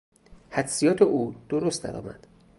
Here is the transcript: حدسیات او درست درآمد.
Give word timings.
حدسیات 0.49 1.01
او 1.01 1.35
درست 1.49 1.83
درآمد. 1.83 2.27